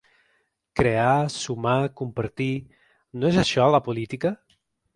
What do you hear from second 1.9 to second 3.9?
compartir… No és això la